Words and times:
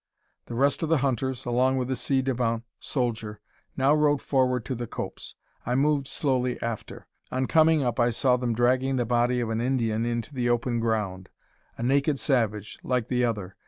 The 0.47 0.55
rest 0.55 0.81
of 0.81 0.89
the 0.89 0.97
hunters, 1.05 1.45
along 1.45 1.77
with 1.77 1.87
the 1.87 1.95
ci 1.95 2.23
devant 2.23 2.63
soldier, 2.79 3.39
now 3.77 3.93
rode 3.93 4.19
forward 4.19 4.65
to 4.65 4.73
the 4.73 4.87
copse. 4.87 5.35
I 5.63 5.75
moved 5.75 6.07
slowly 6.07 6.59
after. 6.59 7.05
On 7.31 7.45
coming 7.45 7.83
up, 7.83 7.99
I 7.99 8.09
saw 8.09 8.35
them 8.35 8.55
dragging 8.55 8.95
the 8.95 9.05
body 9.05 9.41
of 9.41 9.51
an 9.51 9.61
Indian 9.61 10.03
into 10.03 10.33
the 10.33 10.49
open 10.49 10.79
ground: 10.79 11.29
a 11.77 11.83
naked 11.83 12.17
savage, 12.17 12.79
like 12.81 13.09
the 13.09 13.23
other. 13.23 13.57